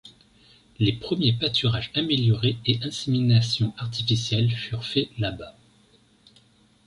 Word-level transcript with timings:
Les 0.79 0.93
premiers 0.93 1.31
pâturages 1.33 1.91
améliorés 1.93 2.57
et 2.65 2.79
inséminations 2.81 3.71
artificielles 3.77 4.49
furent 4.51 4.83
faits 4.83 5.09
là-bas. 5.19 5.55